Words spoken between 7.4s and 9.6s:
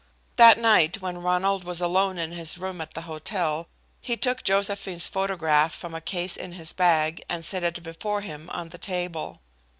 set it before him on the table.